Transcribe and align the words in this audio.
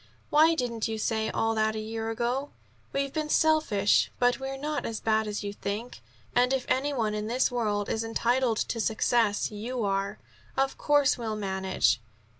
"Why 0.31 0.55
didn't 0.55 0.87
you 0.87 0.97
say 0.97 1.29
all 1.29 1.53
that 1.53 1.75
a 1.75 1.79
year 1.79 2.09
ago? 2.09 2.49
We've 2.91 3.13
been 3.13 3.29
selfish, 3.29 4.09
but 4.17 4.39
we're 4.39 4.57
not 4.57 4.83
as 4.83 4.99
bad 4.99 5.27
as 5.27 5.43
you 5.43 5.53
think. 5.53 6.01
And 6.35 6.53
if 6.53 6.65
any 6.67 6.91
one 6.91 7.13
in 7.13 7.27
this 7.27 7.51
world 7.51 7.87
is 7.87 8.03
entitled 8.03 8.57
to 8.57 8.79
success 8.79 9.51
you 9.51 9.83
are. 9.83 10.17
Of 10.57 10.75
course 10.75 11.19
we'll 11.19 11.35
manage." 11.35 12.01